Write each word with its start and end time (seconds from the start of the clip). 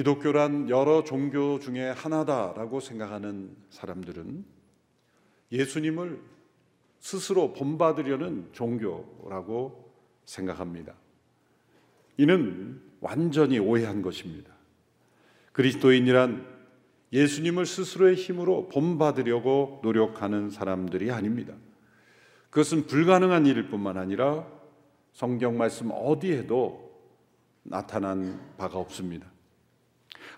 기독교란 0.00 0.70
여러 0.70 1.04
종교 1.04 1.58
중에 1.58 1.90
하나다라고 1.90 2.80
생각하는 2.80 3.54
사람들은 3.68 4.46
예수님을 5.52 6.22
스스로 7.00 7.52
본받으려는 7.52 8.48
종교라고 8.52 9.92
생각합니다. 10.24 10.94
이는 12.16 12.80
완전히 13.00 13.58
오해한 13.58 14.00
것입니다. 14.00 14.50
그리스도인이란 15.52 16.46
예수님을 17.12 17.66
스스로의 17.66 18.14
힘으로 18.14 18.70
본받으려고 18.70 19.80
노력하는 19.82 20.48
사람들이 20.48 21.10
아닙니다. 21.10 21.52
그것은 22.48 22.86
불가능한 22.86 23.44
일일 23.44 23.68
뿐만 23.68 23.98
아니라 23.98 24.46
성경 25.12 25.58
말씀 25.58 25.90
어디에도 25.92 26.90
나타난 27.64 28.40
바가 28.56 28.78
없습니다. 28.78 29.30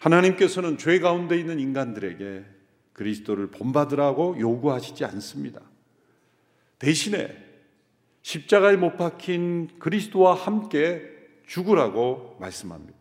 하나님께서는 0.03 0.79
죄 0.79 0.99
가운데 0.99 1.39
있는 1.39 1.61
인간들에게 1.61 2.45
그리스도를 2.93 3.53
본받으라고 3.53 4.39
요구하시지 4.41 5.05
않습니다. 5.05 5.61
대신에 6.81 7.37
십자가에 8.23 8.77
못 8.77 8.97
박힌 8.97 9.79
그리스도와 9.79 10.35
함께 10.35 11.09
죽으라고 11.47 12.37
말씀합니다. 12.41 12.99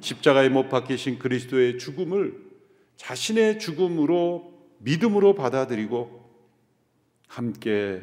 십자가에 0.00 0.48
못 0.48 0.70
박히신 0.70 1.18
그리스도의 1.18 1.78
죽음을 1.78 2.48
자신의 2.96 3.58
죽음으로 3.58 4.54
믿음으로 4.78 5.34
받아들이고 5.34 6.26
함께 7.26 8.02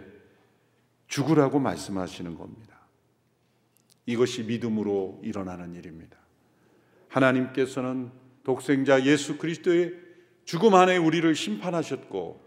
죽으라고 1.07 1.57
말씀하시는 1.57 2.35
겁니다. 2.35 2.79
이것이 4.05 4.43
믿음으로 4.43 5.21
일어나는 5.23 5.73
일입니다. 5.73 6.24
하나님께서는 7.15 8.11
독생자 8.43 9.03
예수 9.05 9.37
그리스도의 9.37 9.93
죽음 10.45 10.75
안에 10.75 10.97
우리를 10.97 11.33
심판하셨고 11.33 12.41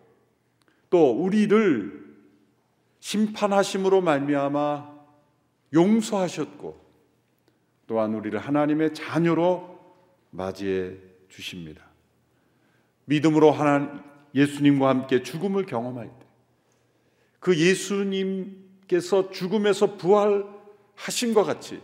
또 0.91 1.10
우리를 1.10 2.16
심판하심으로 3.00 4.00
말미암아 4.00 4.98
용서하셨고 5.72 6.88
또한 7.86 8.14
우리를 8.14 8.38
하나님의 8.38 8.94
자녀로 8.94 9.78
맞이해 10.30 10.94
주십니다. 11.28 11.84
믿음으로 13.06 13.50
하나 13.50 14.05
예수님과 14.34 14.88
함께 14.88 15.22
죽음을 15.22 15.66
경험할 15.66 16.08
때 16.08 16.28
그 17.41 17.56
예수님께서 17.58 19.30
죽음에서 19.30 19.97
부활하신 19.97 21.34
것 21.34 21.44
같이 21.44 21.80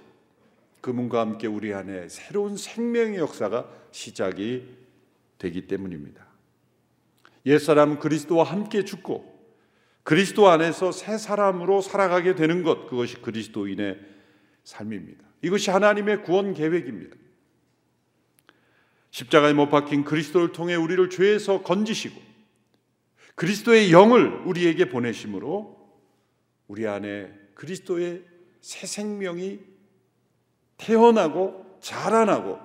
그분과 0.84 1.18
함께 1.18 1.46
우리 1.46 1.72
안에 1.72 2.10
새로운 2.10 2.58
생명의 2.58 3.18
역사가 3.18 3.70
시작이 3.90 4.68
되기 5.38 5.66
때문입니다. 5.66 6.26
옛사람 7.46 7.98
그리스도와 7.98 8.44
함께 8.44 8.84
죽고 8.84 9.32
그리스도 10.02 10.48
안에서 10.48 10.92
새 10.92 11.16
사람으로 11.16 11.80
살아가게 11.80 12.34
되는 12.34 12.62
것 12.62 12.86
그것이 12.86 13.16
그리스도인의 13.22 13.98
삶입니다. 14.64 15.24
이것이 15.40 15.70
하나님의 15.70 16.22
구원 16.22 16.52
계획입니다. 16.52 17.16
십자가에 19.08 19.54
못 19.54 19.70
박힌 19.70 20.04
그리스도를 20.04 20.52
통해 20.52 20.74
우리를 20.74 21.08
죄에서 21.08 21.62
건지시고 21.62 22.20
그리스도의 23.36 23.90
영을 23.90 24.42
우리에게 24.44 24.90
보내심으로 24.90 25.82
우리 26.68 26.86
안에 26.86 27.32
그리스도의 27.54 28.22
새 28.60 28.86
생명이 28.86 29.73
태어나고 30.76 31.78
자라나고 31.80 32.58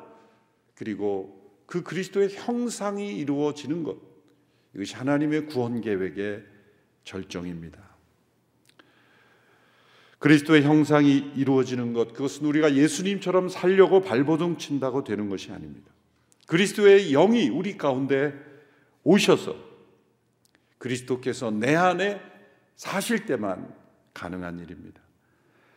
그리고 0.75 1.39
그 1.65 1.83
그리스도의 1.83 2.29
형상이 2.31 3.15
이루어지는 3.15 3.83
것 3.83 3.97
이것이 4.73 4.95
하나님의 4.95 5.47
구원 5.47 5.81
계획의 5.81 6.43
절정입니다. 7.03 7.89
그리스도의 10.19 10.63
형상이 10.63 11.31
이루어지는 11.35 11.93
것 11.93 12.13
그것은 12.13 12.45
우리가 12.45 12.75
예수님처럼 12.75 13.49
살려고 13.49 14.01
발버둥 14.01 14.57
친다고 14.57 15.03
되는 15.03 15.29
것이 15.29 15.51
아닙니다. 15.51 15.91
그리스도의 16.47 17.11
영이 17.11 17.49
우리 17.49 17.77
가운데 17.77 18.33
오셔서 19.03 19.55
그리스도께서 20.77 21.51
내 21.51 21.75
안에 21.75 22.21
사실 22.75 23.25
때만 23.25 23.73
가능한 24.13 24.59
일입니다. 24.59 25.01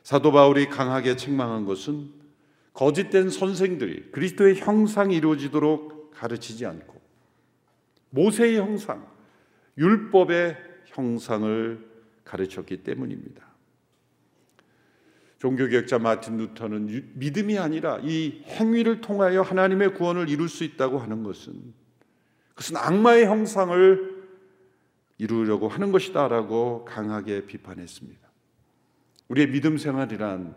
사도 0.03 0.33
바울이 0.33 0.67
강하게 0.69 1.17
책망한 1.17 1.65
것은 1.65 2.22
거짓된 2.72 3.31
선생들이 3.31 4.12
그리스도의 4.12 4.56
형상이 4.56 5.16
이루어지도록 5.16 6.12
가르치지 6.12 6.66
않고 6.66 7.00
모세의 8.10 8.59
형상, 8.59 9.06
율법의 9.78 10.56
형상을 10.87 11.93
가르쳤기 12.25 12.82
때문입니다. 12.82 13.53
종교개혁자 15.38 15.99
마틴 15.99 16.37
루터는 16.37 17.15
믿음이 17.15 17.59
아니라 17.59 17.99
이 18.03 18.43
행위를 18.47 19.00
통하여 19.00 19.43
하나님의 19.43 19.94
구원을 19.94 20.28
이룰 20.28 20.49
수 20.49 20.62
있다고 20.62 20.99
하는 20.99 21.25
것은 21.25 21.75
그것은 22.50 22.77
악마의 22.77 23.27
형상을 23.27 24.22
이루려고 25.19 25.69
하는 25.69 25.91
것이다라고 25.91 26.84
강하게 26.84 27.47
비판했습니다. 27.47 28.21
우리의 29.28 29.49
믿음 29.50 29.78
생활이란 29.78 30.55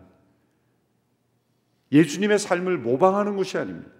예수님의 1.92 2.38
삶을 2.38 2.78
모방하는 2.78 3.36
것이 3.36 3.58
아닙니다. 3.58 3.90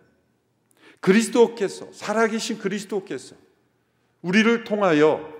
그리스도께서 1.00 1.92
살아계신 1.92 2.58
그리스도께서 2.58 3.36
우리를 4.22 4.64
통하여 4.64 5.34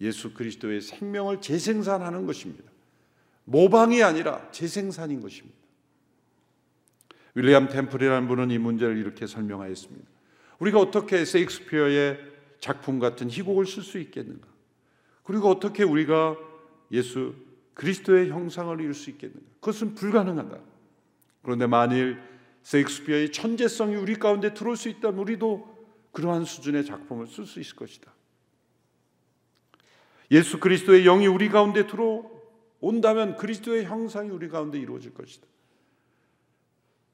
예수 0.00 0.32
그리스도의 0.32 0.80
생명을 0.80 1.40
재생산하는 1.40 2.26
것입니다. 2.26 2.64
모방이 3.44 4.02
아니라 4.02 4.50
재생산인 4.52 5.20
것입니다. 5.20 5.56
윌리엄 7.34 7.68
템플이라는 7.68 8.28
분은 8.28 8.50
이 8.50 8.58
문제를 8.58 8.96
이렇게 8.96 9.26
설명하였습니다. 9.26 10.06
우리가 10.58 10.80
어떻게 10.80 11.24
세익스피어의 11.24 12.18
작품 12.60 12.98
같은 12.98 13.30
희곡을 13.30 13.66
쓸 13.66 13.82
수 13.82 13.98
있겠는가? 13.98 14.46
그리고 15.22 15.48
어떻게 15.48 15.84
우리가 15.84 16.36
예수 16.90 17.34
그리스도의 17.74 18.30
형상을 18.30 18.80
이룰 18.80 18.94
수 18.94 19.10
있겠는가? 19.10 19.44
그것은 19.60 19.94
불가능하다. 19.94 20.58
그런데 21.42 21.66
만일 21.66 22.20
세익스피어의 22.62 23.32
천재성이 23.32 23.96
우리 23.96 24.16
가운데 24.16 24.52
들어올 24.52 24.76
수 24.76 24.88
있다면 24.88 25.20
우리도 25.20 25.78
그러한 26.12 26.44
수준의 26.44 26.84
작품을 26.84 27.26
쓸 27.26 27.46
수 27.46 27.60
있을 27.60 27.76
것이다. 27.76 28.12
예수 30.30 30.60
그리스도의 30.60 31.04
영이 31.04 31.26
우리 31.26 31.48
가운데 31.48 31.86
들어 31.86 32.30
온다면 32.80 33.36
그리스도의 33.36 33.86
형상이 33.86 34.30
우리 34.30 34.48
가운데 34.48 34.78
이루어질 34.78 35.14
것이다. 35.14 35.46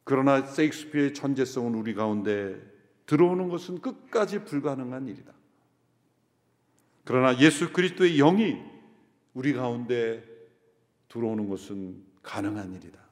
그러나 0.04 0.42
세익스피어의 0.42 1.14
천재성은 1.14 1.74
우리 1.74 1.94
가운데 1.94 2.60
들어오는 3.06 3.48
것은 3.48 3.80
끝까지 3.80 4.44
불가능한 4.44 5.06
일이다. 5.08 5.32
그러나 7.04 7.38
예수 7.40 7.72
그리스도의 7.72 8.16
영이 8.16 8.56
우리 9.34 9.52
가운데 9.52 10.24
들어오는 11.08 11.48
것은 11.48 12.02
가능한 12.22 12.74
일이다. 12.74 13.03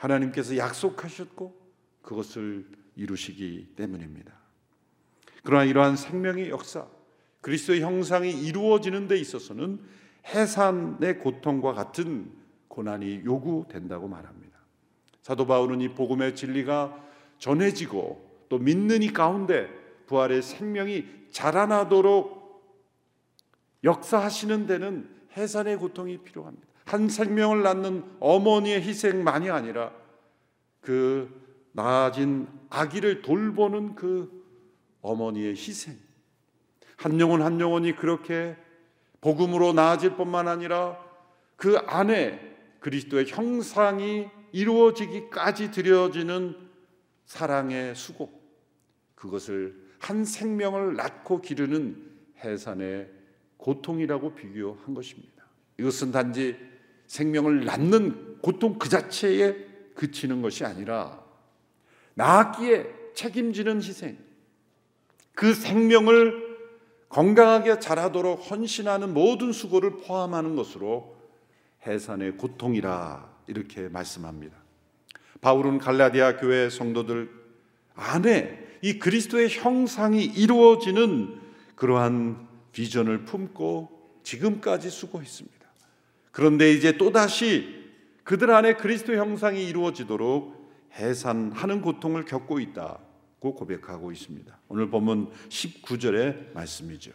하나님께서 0.00 0.56
약속하셨고 0.56 1.54
그것을 2.02 2.66
이루시기 2.96 3.74
때문입니다. 3.76 4.32
그러나 5.42 5.64
이러한 5.64 5.96
생명의 5.96 6.50
역사, 6.50 6.86
그리스도의 7.42 7.82
형상이 7.82 8.30
이루어지는 8.30 9.08
데 9.08 9.16
있어서는 9.18 9.80
해산의 10.26 11.18
고통과 11.18 11.72
같은 11.72 12.32
고난이 12.68 13.22
요구된다고 13.24 14.08
말합니다. 14.08 14.58
사도 15.22 15.46
바울은 15.46 15.80
이 15.80 15.94
복음의 15.94 16.34
진리가 16.34 17.08
전해지고 17.38 18.46
또 18.48 18.58
믿는 18.58 19.02
이 19.02 19.12
가운데 19.12 19.68
부활의 20.06 20.42
생명이 20.42 21.04
자라나도록 21.30 22.40
역사하시는 23.84 24.66
데는 24.66 25.08
해산의 25.36 25.76
고통이 25.76 26.18
필요합니다. 26.18 26.69
한 26.90 27.08
생명을 27.08 27.62
낳는 27.62 28.02
어머니의 28.18 28.82
희생만이 28.82 29.48
아니라 29.48 29.92
그 30.80 31.30
나아진 31.70 32.48
아기를 32.68 33.22
돌보는 33.22 33.94
그 33.94 34.28
어머니의 35.00 35.52
희생. 35.52 35.96
한 36.96 37.20
영혼 37.20 37.42
한 37.42 37.60
영혼이 37.60 37.94
그렇게 37.94 38.56
복음으로 39.20 39.72
나아질 39.72 40.16
뿐만 40.16 40.48
아니라 40.48 40.98
그 41.54 41.76
안에 41.78 42.56
그리스도의 42.80 43.26
형상이 43.28 44.28
이루어지기까지 44.50 45.70
드려지는 45.70 46.56
사랑의 47.24 47.94
수고 47.94 48.32
그것을 49.14 49.76
한 50.00 50.24
생명을 50.24 50.96
낳고 50.96 51.40
기르는 51.40 52.04
해산의 52.42 53.08
고통이라고 53.58 54.34
비교한 54.34 54.92
것입니다. 54.92 55.44
이것은 55.78 56.10
단지 56.10 56.69
생명을 57.10 57.64
낳는 57.64 58.38
고통 58.40 58.78
그 58.78 58.88
자체에 58.88 59.56
그치는 59.96 60.42
것이 60.42 60.64
아니라 60.64 61.20
낳기에 62.14 62.86
책임지는 63.14 63.82
희생, 63.82 64.16
그 65.34 65.52
생명을 65.52 66.56
건강하게 67.08 67.80
자라도록 67.80 68.48
헌신하는 68.48 69.12
모든 69.12 69.50
수고를 69.50 69.96
포함하는 69.96 70.54
것으로 70.54 71.16
해산의 71.84 72.36
고통이라 72.36 73.28
이렇게 73.48 73.88
말씀합니다. 73.88 74.56
바울은 75.40 75.78
갈라디아 75.78 76.36
교회 76.36 76.70
성도들 76.70 77.28
안에 77.96 78.78
이 78.82 79.00
그리스도의 79.00 79.48
형상이 79.48 80.24
이루어지는 80.24 81.40
그러한 81.74 82.46
비전을 82.70 83.24
품고 83.24 84.20
지금까지 84.22 84.90
수고했습니다. 84.90 85.59
그런데 86.30 86.72
이제 86.72 86.96
또다시 86.96 87.80
그들 88.24 88.50
안에 88.50 88.74
그리스도 88.74 89.14
형상이 89.14 89.66
이루어지도록 89.68 90.60
해산하는 90.94 91.82
고통을 91.82 92.24
겪고 92.24 92.60
있다고 92.60 93.54
고백하고 93.54 94.12
있습니다. 94.12 94.58
오늘 94.68 94.90
본문 94.90 95.30
19절의 95.48 96.52
말씀이죠. 96.54 97.12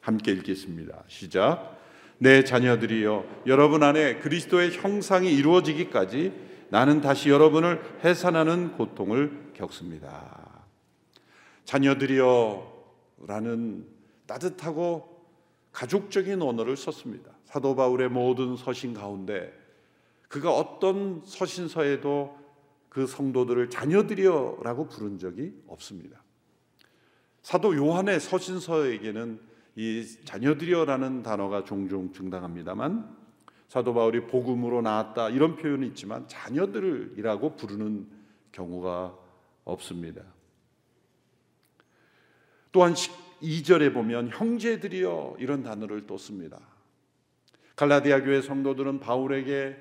함께 0.00 0.32
읽겠습니다. 0.32 1.04
시작. 1.08 1.78
내 2.18 2.44
자녀들이여 2.44 3.44
여러분 3.46 3.82
안에 3.82 4.16
그리스도의 4.16 4.72
형상이 4.72 5.32
이루어지기까지 5.32 6.32
나는 6.68 7.00
다시 7.00 7.30
여러분을 7.30 7.82
해산하는 8.04 8.72
고통을 8.72 9.52
겪습니다. 9.54 10.64
자녀들이여 11.64 12.70
라는 13.26 13.86
따뜻하고 14.26 15.24
가족적인 15.72 16.42
언어를 16.42 16.76
썼습니다. 16.76 17.30
사도 17.50 17.74
바울의 17.74 18.10
모든 18.10 18.56
서신 18.56 18.94
가운데 18.94 19.52
그가 20.28 20.52
어떤 20.54 21.20
서신서에도 21.24 22.38
그 22.88 23.08
성도들을 23.08 23.70
자녀들이여라고 23.70 24.86
부른 24.86 25.18
적이 25.18 25.52
없습니다. 25.66 26.22
사도 27.42 27.74
요한의 27.74 28.20
서신서에게는 28.20 29.40
이 29.74 30.06
자녀들이여라는 30.24 31.24
단어가 31.24 31.64
종종 31.64 32.12
등장합니다만 32.12 33.16
사도 33.66 33.94
바울이 33.94 34.28
복음으로 34.28 34.80
나왔다 34.82 35.30
이런 35.30 35.56
표현이 35.56 35.88
있지만 35.88 36.28
자녀들이라고 36.28 37.56
부르는 37.56 38.06
경우가 38.52 39.18
없습니다. 39.64 40.22
또한 42.70 42.94
2절에 42.94 43.92
보면 43.92 44.28
형제들이여 44.28 45.36
이런 45.40 45.64
단어를 45.64 46.06
또 46.06 46.16
씁니다. 46.16 46.60
갈라디아 47.80 48.22
교회 48.24 48.42
성도들은 48.42 49.00
바울에게 49.00 49.74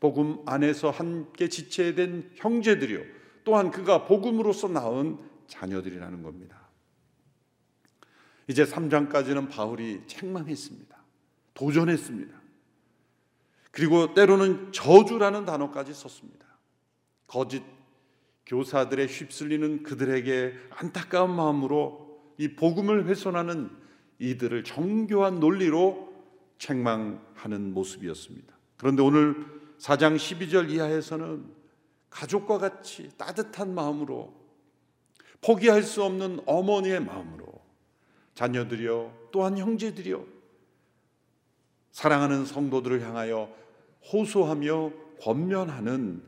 복음 0.00 0.42
안에서 0.44 0.90
함께 0.90 1.48
지체된 1.48 2.32
형제들이요 2.34 3.00
또한 3.44 3.70
그가 3.70 4.06
복음으로서 4.06 4.66
낳은 4.66 5.18
자녀들이라는 5.46 6.24
겁니다. 6.24 6.68
이제 8.48 8.64
3장까지는 8.64 9.48
바울이 9.48 10.02
책망했습니다. 10.08 10.96
도전했습니다. 11.54 12.34
그리고 13.70 14.14
때로는 14.14 14.72
저주라는 14.72 15.44
단어까지 15.44 15.94
썼습니다. 15.94 16.44
거짓 17.28 17.62
교사들의 18.46 19.06
휩쓸리는 19.06 19.84
그들에게 19.84 20.54
안타까운 20.70 21.36
마음으로 21.36 22.20
이 22.36 22.56
복음을 22.56 23.06
훼손하는 23.06 23.70
이들을 24.18 24.64
정교한 24.64 25.38
논리로 25.38 26.03
책망하는 26.58 27.72
모습이었습니다. 27.74 28.54
그런데 28.76 29.02
오늘 29.02 29.46
4장 29.78 30.16
12절 30.16 30.70
이하에서는 30.70 31.44
가족과 32.10 32.58
같이 32.58 33.10
따뜻한 33.16 33.74
마음으로 33.74 34.34
포기할 35.40 35.82
수 35.82 36.02
없는 36.02 36.40
어머니의 36.46 37.00
마음으로 37.00 37.60
자녀들이여 38.34 39.28
또한 39.32 39.58
형제들이여 39.58 40.24
사랑하는 41.92 42.46
성도들을 42.46 43.02
향하여 43.02 43.54
호소하며 44.12 44.92
권면하는 45.20 46.22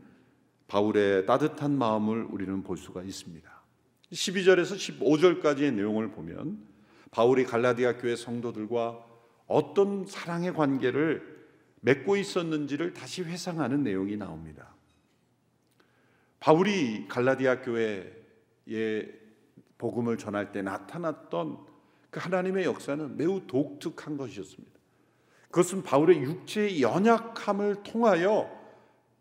바울의 0.68 1.26
따뜻한 1.26 1.76
마음을 1.76 2.24
우리는 2.24 2.62
볼 2.62 2.76
수가 2.76 3.02
있습니다. 3.02 3.50
12절에서 4.12 5.00
15절까지의 5.00 5.74
내용을 5.74 6.10
보면 6.10 6.64
바울이 7.10 7.44
갈라디아 7.44 7.98
교회 7.98 8.14
성도들과 8.16 9.04
어떤 9.46 10.06
사랑의 10.06 10.52
관계를 10.54 11.36
맺고 11.80 12.16
있었는지를 12.16 12.94
다시 12.94 13.22
회상하는 13.22 13.82
내용이 13.82 14.16
나옵니다. 14.16 14.74
바울이 16.40 17.06
갈라디아 17.08 17.62
교회에 17.62 18.12
복음을 19.78 20.18
전할 20.18 20.52
때 20.52 20.62
나타났던 20.62 21.58
그 22.10 22.20
하나님의 22.20 22.64
역사는 22.64 23.16
매우 23.16 23.46
독특한 23.46 24.16
것이었습니다. 24.16 24.76
그것은 25.50 25.82
바울의 25.82 26.22
육체의 26.22 26.82
연약함을 26.82 27.82
통하여 27.82 28.50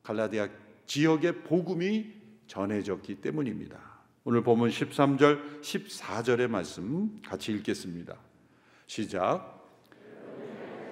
갈라디아 0.03 0.49
지역의 0.85 1.43
복음이 1.43 2.13
전해졌기 2.47 3.21
때문입니다. 3.21 3.95
오늘 4.23 4.43
보면 4.43 4.69
13절, 4.69 5.61
14절의 5.61 6.47
말씀 6.47 7.21
같이 7.21 7.51
읽겠습니다. 7.53 8.17
시작. 8.87 9.54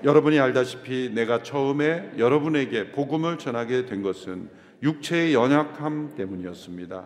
여러분이 0.04 0.38
알다시피 0.38 1.12
내가 1.14 1.44
처음에 1.44 2.14
여러분에게 2.18 2.92
복음을 2.92 3.38
전하게 3.38 3.86
된 3.86 4.02
것은 4.02 4.50
육체의 4.82 5.34
연약함 5.34 6.16
때문이었습니다. 6.16 7.06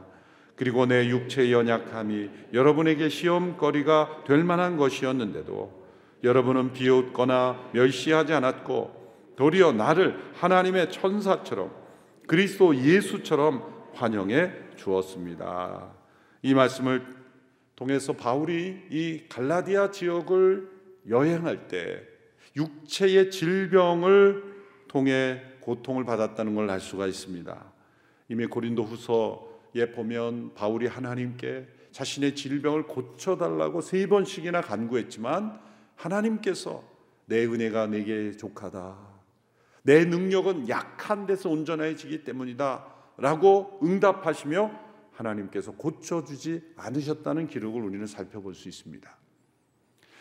그리고 0.55 0.87
내 0.87 1.07
육체의 1.07 1.53
연약함이 1.53 2.29
여러분에게 2.53 3.09
시험거리가 3.09 4.23
될 4.25 4.43
만한 4.43 4.77
것이었는데도 4.77 5.85
여러분은 6.23 6.73
비웃거나 6.73 7.69
멸시하지 7.73 8.33
않았고 8.33 9.35
도리어 9.35 9.73
나를 9.73 10.19
하나님의 10.33 10.91
천사처럼 10.91 11.71
그리스도 12.25 12.75
예수처럼 12.75 13.63
환영해 13.93 14.51
주었습니다. 14.75 15.93
이 16.41 16.55
말씀을 16.55 17.05
통해서 17.75 18.13
바울이 18.13 18.87
이 18.89 19.21
갈라디아 19.29 19.91
지역을 19.91 20.67
여행할 21.07 21.67
때 21.67 22.16
육체의 22.57 23.31
질병을 23.31 24.43
통해 24.87 25.41
고통을 25.61 26.03
받았다는 26.05 26.55
걸 26.55 26.69
알 26.69 26.79
수가 26.79 27.07
있습니다. 27.07 27.73
이미 28.29 28.45
고린도 28.45 28.83
후서 28.83 29.47
예 29.75 29.91
보면 29.91 30.53
바울이 30.53 30.87
하나님께 30.87 31.67
자신의 31.91 32.35
질병을 32.35 32.83
고쳐달라고 32.87 33.81
세 33.81 34.07
번씩이나 34.07 34.61
간구했지만 34.61 35.59
하나님께서 35.95 36.83
내 37.25 37.45
은혜가 37.45 37.87
내게 37.87 38.31
족하다. 38.31 38.97
내 39.83 40.05
능력은 40.05 40.69
약한 40.69 41.25
데서 41.25 41.49
온전해지기 41.49 42.23
때문이다. 42.23 42.85
라고 43.17 43.79
응답하시며 43.81 44.71
하나님께서 45.11 45.71
고쳐주지 45.71 46.73
않으셨다는 46.75 47.47
기록을 47.47 47.81
우리는 47.81 48.05
살펴볼 48.05 48.53
수 48.53 48.67
있습니다. 48.69 49.17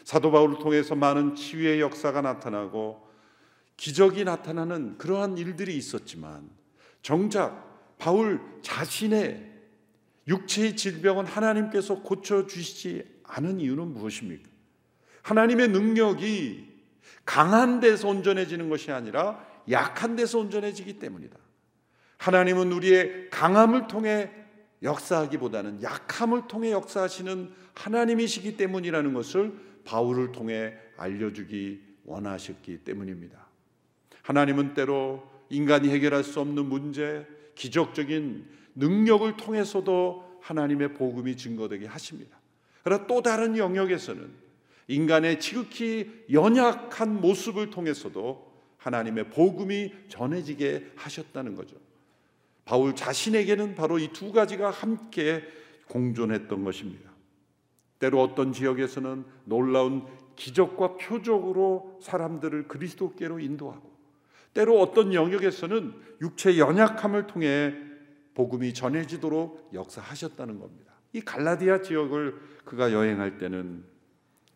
사도 0.07 0.31
바울을 0.31 0.59
통해서 0.61 0.95
많은 0.95 1.35
치유의 1.35 1.81
역사가 1.81 2.21
나타나고 2.21 3.11
기적이 3.77 4.23
나타나는 4.23 4.99
그러한 4.99 5.37
일들이 5.37 5.77
있었지만 5.77 6.49
정작 7.03 7.97
바울 7.99 8.41
자신의 8.63 9.53
육체의 10.29 10.77
질병은 10.77 11.27
하나님께서 11.27 12.03
고쳐주시지 12.03 13.21
않은 13.25 13.59
이유는 13.59 13.95
무엇입니까? 13.95 14.49
하나님의 15.23 15.71
능력이 15.71 16.73
강한 17.25 17.81
데서 17.81 18.07
온전해지는 18.07 18.69
것이 18.69 18.93
아니라 18.93 19.45
약한 19.73 20.15
데서 20.15 20.39
온전해지기 20.39 21.01
때문이다. 21.01 21.37
하나님은 22.19 22.71
우리의 22.71 23.31
강함을 23.31 23.89
통해 23.89 24.31
역사하기보다는 24.85 25.83
약함을 25.83 26.47
통해 26.47 26.71
역사하시는 26.71 27.53
하나님이시기 27.75 28.57
때문이라는 28.57 29.13
것을 29.13 29.67
바울을 29.87 30.33
통해 30.33 30.75
알려주기 30.99 31.81
원하셨기 32.05 32.79
때문입니다. 32.79 33.47
하나님은 34.23 34.75
때로 34.75 35.27
인간이 35.49 35.89
해결할 35.89 36.25
수 36.25 36.41
없는 36.41 36.67
문제, 36.67 37.27
기적적인 37.55 38.45
능력을 38.75 39.37
통해서도 39.37 40.41
하나님의 40.43 40.95
복음이 40.95 41.37
증거되게 41.37 41.87
하십니다. 41.87 42.39
그러나 42.83 43.07
또 43.07 43.23
다른 43.23 43.57
영역에서는 43.57 44.29
인간의 44.89 45.41
지극히 45.41 46.25
연약한 46.31 47.21
모습을 47.21 47.71
통해서도 47.71 48.47
하나님의 48.79 49.31
복음이 49.31 49.93
전해지게 50.09 50.93
하셨다는 50.95 51.55
거죠. 51.57 51.77
바울 52.65 52.95
자신에게는 52.95 53.75
바로 53.75 53.99
이 53.99 54.09
두 54.13 54.33
가지가 54.33 54.71
함께 54.71 55.43
공존했던 55.89 56.65
것입니다. 56.65 57.11
때로 57.99 58.23
어떤 58.23 58.53
지역에서는 58.53 59.25
놀라운 59.45 60.07
기적과 60.37 60.97
표적으로 60.97 61.99
사람들을 62.03 62.69
그리스도께로 62.69 63.41
인도하고 63.41 63.97
때로 64.55 64.81
어떤 64.81 65.13
영역에서는 65.13 65.95
육체 66.23 66.59
연약함을 66.59 67.27
통해 67.27 67.75
복음이 68.35 68.75
전해지도록 68.75 69.71
역사하셨다는 69.73 70.59
겁니다. 70.59 70.93
이 71.13 71.21
갈라디아 71.21 71.81
지역을 71.83 72.39
그가 72.65 72.93
여행할 72.93 73.39
때는 73.39 73.85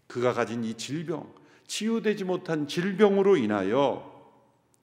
그가 0.06 0.32
가진 0.32 0.64
이 0.64 0.74
질병, 0.74 1.32
치유되지 1.66 2.24
못한 2.24 2.66
질병으로 2.66 3.36
인하여 3.36 4.10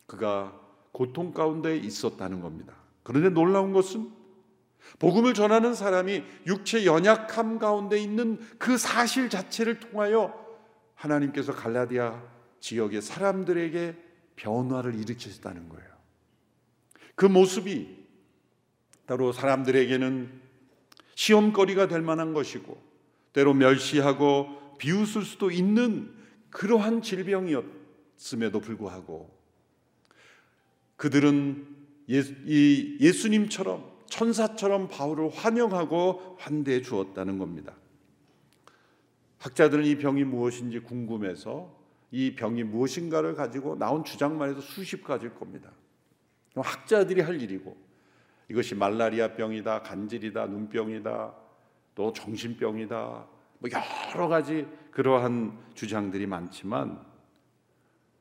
그가 0.05 0.59
고통 0.91 1.33
가운데 1.33 1.77
있었다는 1.77 2.41
겁니다. 2.41 2.73
그런데 3.03 3.29
놀라운 3.29 3.73
것은 3.73 4.09
복음을 4.99 5.33
전하는 5.33 5.73
사람이 5.73 6.23
육체 6.47 6.85
연약함 6.85 7.59
가운데 7.59 7.99
있는 7.99 8.39
그 8.57 8.77
사실 8.77 9.29
자체를 9.29 9.79
통하여 9.79 10.45
하나님께서 10.95 11.53
갈라디아 11.53 12.21
지역의 12.59 13.01
사람들에게 13.01 13.95
변화를 14.35 14.95
일으키셨다는 14.95 15.69
거예요. 15.69 15.87
그 17.15 17.25
모습이 17.25 17.97
따로 19.05 19.31
사람들에게는 19.31 20.41
시험거리가 21.15 21.87
될 21.87 22.01
만한 22.01 22.33
것이고 22.33 22.79
때로 23.33 23.53
멸시하고 23.53 24.75
비웃을 24.77 25.23
수도 25.23 25.49
있는 25.49 26.13
그러한 26.49 27.01
질병이었음에도 27.01 28.59
불구하고 28.59 29.35
그들은 30.95 31.67
예수, 32.09 33.29
님처럼 33.29 33.96
천사처럼 34.07 34.87
바울을 34.87 35.29
환영하고 35.29 36.37
환대해 36.39 36.81
주었다는 36.81 37.37
겁니다. 37.37 37.73
학자들은 39.39 39.85
이 39.85 39.97
병이 39.97 40.23
무엇인지 40.23 40.79
궁금해서 40.79 41.75
이 42.11 42.35
병이 42.35 42.63
무엇인가를 42.63 43.35
가지고 43.35 43.77
나온 43.77 44.03
주장만 44.03 44.49
해도 44.49 44.61
수십 44.61 45.03
가지일 45.03 45.35
겁니다. 45.35 45.71
학자들이 46.55 47.21
할 47.21 47.41
일이고 47.41 47.77
이것이 48.49 48.75
말라리아 48.75 49.33
병이다, 49.33 49.83
간질이다, 49.83 50.47
눈병이다, 50.47 51.33
또 51.95 52.13
정신병이다, 52.13 53.27
뭐 53.59 53.69
여러 54.13 54.27
가지 54.27 54.67
그러한 54.91 55.57
주장들이 55.73 56.27
많지만 56.27 57.05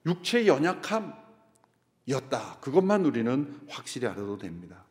육체 0.05 0.47
연약함이었다. 0.47 1.17
그것만 2.61 3.05
우리는 3.05 3.61
확실히 3.69 4.09
알아도 4.09 4.39
됩니다. 4.39 4.86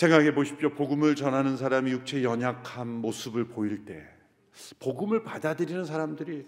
생각해 0.00 0.32
보십시오. 0.32 0.70
복음을 0.70 1.14
전하는 1.14 1.58
사람이 1.58 1.90
육체 1.90 2.24
연약한 2.24 2.88
모습을 2.88 3.48
보일 3.48 3.84
때 3.84 4.02
복음을 4.78 5.22
받아들이는 5.22 5.84
사람들이 5.84 6.46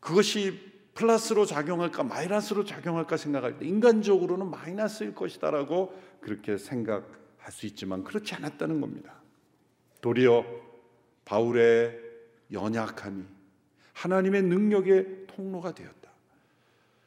그것이 0.00 0.60
플러스로 0.92 1.46
작용할까 1.46 2.02
마이너스로 2.02 2.64
작용할까 2.64 3.16
생각할 3.16 3.56
때 3.56 3.66
인간적으로는 3.66 4.50
마이너스일 4.50 5.14
것이다라고 5.14 5.98
그렇게 6.20 6.58
생각할 6.58 7.52
수 7.52 7.64
있지만 7.64 8.04
그렇지 8.04 8.34
않았다는 8.34 8.82
겁니다. 8.82 9.14
도리어 10.02 10.44
바울의 11.24 11.98
연약함이 12.52 13.24
하나님의 13.94 14.42
능력의 14.42 15.26
통로가 15.26 15.74
되었다. 15.74 16.10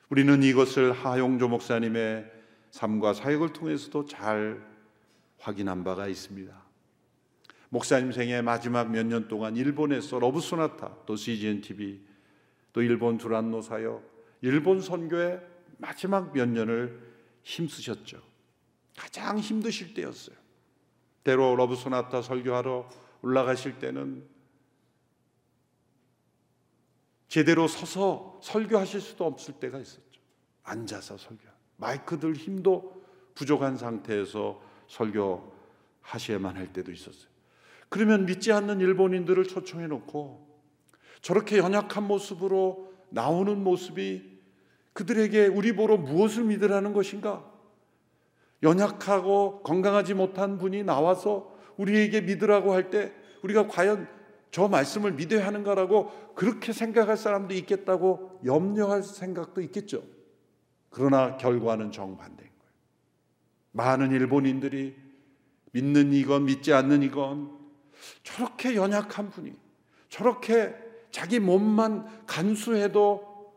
우리는 0.10 0.42
이것을 0.42 0.92
하용조 0.92 1.50
목사님의 1.50 2.32
삶과 2.72 3.14
사역을 3.14 3.54
통해서도 3.54 4.06
잘 4.06 4.69
확인한 5.40 5.84
바가 5.84 6.08
있습니다. 6.08 6.70
목사님 7.70 8.12
생애 8.12 8.42
마지막 8.42 8.90
몇 8.92 9.06
년 9.06 9.28
동안 9.28 9.56
일본에서 9.56 10.20
러브 10.20 10.40
소나타 10.40 10.96
또 11.06 11.16
CGN 11.16 11.62
TV 11.62 12.02
또 12.74 12.82
일본 12.82 13.18
두란노 13.18 13.62
사역, 13.62 14.04
일본 14.42 14.82
선교의 14.82 15.42
마지막 15.78 16.34
몇 16.34 16.48
년을 16.50 17.00
힘쓰셨죠. 17.44 18.22
가장 18.98 19.40
힘드실 19.40 19.94
때였어요. 19.94 20.36
때로 21.24 21.56
러브 21.56 21.76
소나타 21.76 22.22
설교하러 22.22 22.90
올라가실 23.22 23.80
때는 23.80 24.24
제대로 27.28 27.68
서서 27.68 28.40
설교하실 28.44 29.02
수도 29.02 29.26
없을 29.26 29.54
때가 29.56 29.78
있었죠. 29.80 30.20
앉아서 30.64 31.18
설교. 31.18 31.44
마이크 31.78 32.20
들 32.20 32.34
힘도 32.34 33.04
부족한 33.36 33.78
상태에서 33.78 34.62
설교하셔야만 34.90 36.58
할 36.58 36.74
때도 36.74 36.92
있었어요. 36.92 37.30
그러면 37.88 38.26
믿지 38.26 38.52
않는 38.52 38.82
일본인들을 38.82 39.46
초청해 39.46 39.88
놓고 39.88 40.48
저렇게 41.22 41.58
연약한 41.58 42.04
모습으로 42.06 42.94
나오는 43.10 43.64
모습이 43.64 44.40
그들에게 44.94 45.48
우리 45.48 45.74
보러 45.74 45.98
무엇을 45.98 46.44
믿으라는 46.44 46.94
것인가? 46.94 47.50
연약하고 48.62 49.64
건강하지 49.64 50.14
못한 50.14 50.58
분이 50.58 50.84
나와서 50.84 51.56
우리에게 51.78 52.22
믿으라고 52.22 52.74
할 52.74 52.90
때 52.90 53.14
우리가 53.44 53.68
과연 53.68 54.08
저 54.52 54.68
말씀을 54.68 55.14
믿어야 55.14 55.46
하는가라고 55.48 56.34
그렇게 56.36 56.74
생각할 56.74 57.16
사람도 57.16 57.54
있겠다고 57.54 58.42
염려할 58.46 59.04
생각도 59.04 59.62
있겠죠. 59.62 60.04
그러나 60.90 61.38
결과는 61.38 61.92
거예요. 61.92 62.49
많은 63.72 64.12
일본인들이 64.12 64.96
믿는 65.72 66.14
이건 66.14 66.46
믿지 66.46 66.74
않는 66.74 67.04
이건 67.04 67.58
저렇게 68.24 68.76
연약한 68.76 69.30
분이 69.30 69.54
저렇게 70.10 70.76
자기 71.12 71.40
몸만 71.40 72.26
간수해도 72.26 73.54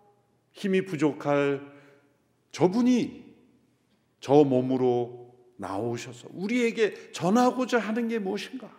힘이 0.52 0.84
부족할 0.84 1.72
저분이 2.50 3.34
저 4.20 4.44
몸으로 4.44 5.34
나오셔서 5.56 6.28
우리에게 6.32 7.12
전하고자 7.12 7.78
하는 7.78 8.08
게 8.08 8.18
무엇인가? 8.18 8.70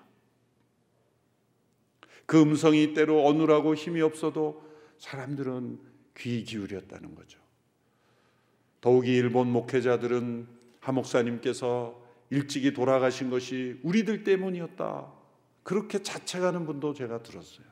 그 2.25 2.41
음성이 2.41 2.93
때로 2.93 3.25
어눌하고 3.25 3.75
힘이 3.75 4.01
없어도 4.01 4.63
사람들은 4.97 5.79
귀 6.17 6.43
기울였다는 6.43 7.15
거죠. 7.15 7.39
더욱이 8.79 9.15
일본 9.15 9.51
목회자들은 9.51 10.47
하 10.83 10.91
목사님께서 10.91 11.97
일찍이 12.29 12.73
돌아가신 12.73 13.29
것이 13.29 13.79
우리들 13.83 14.25
때문이었다. 14.25 15.13
그렇게 15.63 16.03
자책하는 16.03 16.65
분도 16.65 16.93
제가 16.93 17.23
들었어요. 17.23 17.65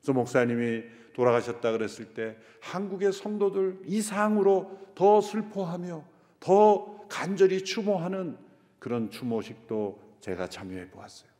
그래서 0.00 0.14
목사님이 0.14 0.82
돌아가셨다 1.12 1.72
그랬을 1.72 2.14
때 2.14 2.38
한국의 2.62 3.12
성도들 3.12 3.82
이상으로 3.84 4.78
더 4.94 5.20
슬퍼하며 5.20 6.04
더 6.40 7.06
간절히 7.08 7.64
추모하는 7.64 8.38
그런 8.78 9.10
추모식도 9.10 10.00
제가 10.20 10.46
참여해 10.46 10.88
보았어요. 10.90 11.30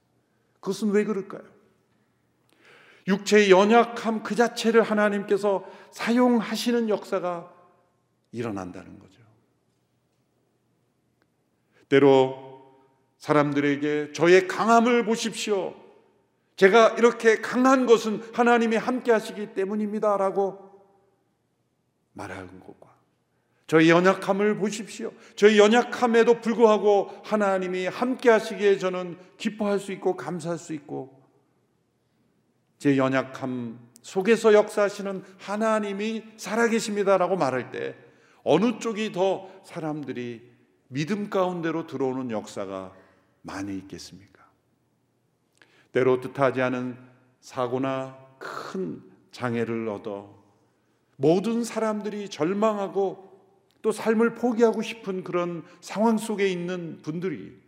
그것은 0.60 0.90
왜 0.90 1.04
그럴까요? 1.04 1.42
육체의 3.08 3.50
연약함 3.50 4.22
그 4.22 4.34
자체를 4.34 4.82
하나님께서 4.82 5.64
사용하시는 5.90 6.90
역사가 6.90 7.50
일어난다는 8.30 8.98
거죠. 8.98 9.21
때로 11.92 12.62
사람들에게 13.18 14.12
저의 14.12 14.48
강함을 14.48 15.04
보십시오. 15.04 15.74
제가 16.56 16.94
이렇게 16.98 17.36
강한 17.36 17.84
것은 17.84 18.22
하나님이 18.32 18.76
함께 18.76 19.12
하시기 19.12 19.54
때문입니다 19.54 20.16
라고 20.16 20.58
말하는 22.14 22.60
것과 22.60 22.92
저희 23.66 23.90
연약함을 23.90 24.56
보십시오. 24.56 25.12
저희 25.36 25.58
연약함에도 25.58 26.40
불구하고 26.40 27.10
하나님이 27.24 27.86
함께 27.86 28.30
하시기에 28.30 28.78
저는 28.78 29.18
기뻐할 29.36 29.78
수 29.78 29.92
있고 29.92 30.16
감사할 30.16 30.58
수 30.58 30.72
있고 30.72 31.22
제 32.78 32.96
연약함 32.96 33.78
속에서 34.00 34.54
역사하시는 34.54 35.24
하나님이 35.38 36.24
살아계십니다라고 36.38 37.36
말할 37.36 37.70
때 37.70 37.94
어느 38.44 38.78
쪽이 38.78 39.12
더 39.12 39.48
사람들이 39.64 40.51
믿음 40.92 41.30
가운데로 41.30 41.86
들어오는 41.86 42.30
역사가 42.30 42.92
많이 43.40 43.76
있겠습니까? 43.78 44.44
때로 45.90 46.20
뜻하지 46.20 46.60
않은 46.60 46.98
사고나 47.40 48.18
큰 48.38 49.02
장애를 49.30 49.88
얻어 49.88 50.42
모든 51.16 51.64
사람들이 51.64 52.28
절망하고 52.28 53.32
또 53.80 53.90
삶을 53.90 54.34
포기하고 54.34 54.82
싶은 54.82 55.24
그런 55.24 55.64
상황 55.80 56.18
속에 56.18 56.46
있는 56.48 57.00
분들이 57.00 57.58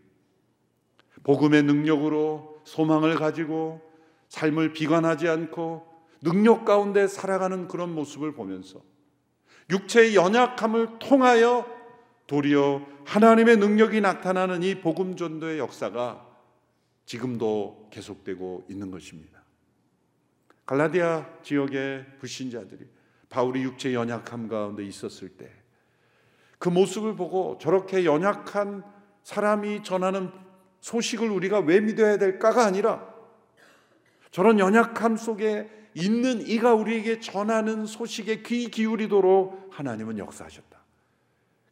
복음의 1.22 1.62
능력으로 1.62 2.60
소망을 2.64 3.14
가지고 3.14 3.80
삶을 4.28 4.74
비관하지 4.74 5.28
않고 5.28 5.86
능력 6.20 6.66
가운데 6.66 7.06
살아가는 7.06 7.68
그런 7.68 7.94
모습을 7.94 8.32
보면서 8.32 8.82
육체의 9.70 10.14
연약함을 10.14 10.98
통하여 10.98 11.83
도리어 12.26 12.86
하나님의 13.04 13.58
능력이 13.58 14.00
나타나는 14.00 14.62
이 14.62 14.80
복음 14.80 15.16
전도의 15.16 15.58
역사가 15.58 16.26
지금도 17.06 17.88
계속되고 17.92 18.66
있는 18.70 18.90
것입니다. 18.90 19.42
갈라디아 20.66 21.42
지역의 21.42 22.18
불신자들이 22.18 22.86
바울이 23.28 23.62
육체 23.62 23.92
연약함 23.92 24.48
가운데 24.48 24.84
있었을 24.84 25.28
때 25.30 25.64
그 26.64 26.70
모습을 26.70 27.14
보고 27.14 27.58
저렇게 27.60 28.06
연약한 28.06 28.82
사람이 29.22 29.82
전하는 29.82 30.30
소식을 30.80 31.28
우리가 31.28 31.58
왜 31.58 31.80
믿어야 31.80 32.16
될까가 32.16 32.64
아니라 32.64 33.06
저런 34.30 34.58
연약함 34.58 35.18
속에 35.18 35.68
있는 35.92 36.40
이가 36.46 36.72
우리에게 36.72 37.20
전하는 37.20 37.84
소식에 37.84 38.40
귀 38.44 38.70
기울이도록 38.70 39.68
하나님은 39.72 40.16
역사하셨다. 40.16 40.73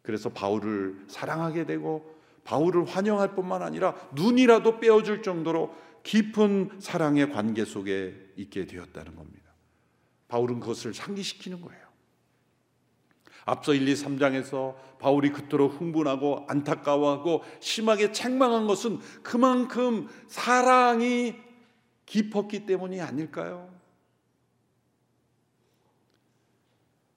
그래서 0.03 0.29
바울을 0.29 1.05
사랑하게 1.09 1.65
되고 1.67 2.13
바울을 2.45 2.85
환영할 2.85 3.35
뿐만 3.35 3.63
아니라 3.63 3.95
눈이라도 4.15 4.81
빼어줄 4.81 5.23
정도로 5.23 5.75
깊은 6.03 6.81
사랑의 6.81 7.31
관계 7.31 7.65
속에 7.65 8.33
있게 8.37 8.67
되었다는 8.67 9.15
겁니다. 9.15 9.53
바울은 10.29 10.61
그것을 10.61 10.93
상기시키는 10.93 11.61
거예요. 11.61 11.83
앞서 13.45 13.75
1, 13.75 13.89
2, 13.89 13.95
3장에서 13.95 14.77
바울이 14.99 15.31
그토록 15.31 15.81
흥분하고 15.81 16.47
안타까워하고 16.49 17.43
심하게 17.61 18.13
책망한 18.13 18.67
것은 18.67 19.01
그만큼 19.23 20.09
사랑이 20.29 21.35
깊었기 22.07 22.67
때문이 22.67 23.01
아닐까요? 23.01 23.73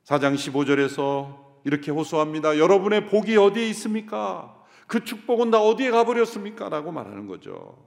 4장 0.06 0.36
15절에서 0.36 1.45
이렇게 1.66 1.92
호소합니다. 1.92 2.58
여러분의 2.58 3.08
복이 3.08 3.36
어디에 3.36 3.68
있습니까? 3.70 4.56
그 4.88 5.04
축복은 5.04 5.52
다 5.52 5.60
어디에 5.60 5.90
가버렸습니까? 5.92 6.70
라고 6.70 6.92
말하는 6.92 7.28
거죠. 7.28 7.78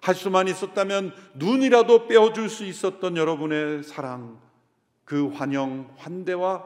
할 0.00 0.14
수만 0.14 0.48
있었다면 0.48 1.12
눈이라도 1.34 2.08
빼어줄 2.08 2.48
수 2.48 2.64
있었던 2.64 3.18
여러분의 3.18 3.82
사랑, 3.82 4.40
그 5.04 5.28
환영, 5.28 5.90
환대와 5.98 6.64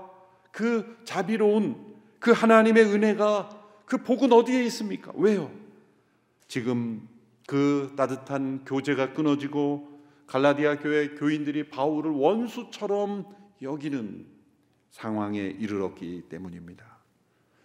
그 0.52 0.98
자비로운 1.04 1.94
그 2.20 2.30
하나님의 2.30 2.84
은혜가 2.84 3.48
그 3.84 3.98
복은 3.98 4.32
어디에 4.32 4.62
있습니까? 4.66 5.12
왜요? 5.16 5.50
지금 6.46 7.08
그 7.48 7.92
따뜻한 7.96 8.64
교제가 8.64 9.14
끊어지고 9.14 9.88
갈라디아 10.28 10.78
교회 10.78 11.08
교인들이 11.08 11.68
바울을 11.68 12.12
원수처럼 12.12 13.26
여기는 13.62 14.33
상황에 14.94 15.40
이르렀기 15.40 16.22
때문입니다. 16.28 16.84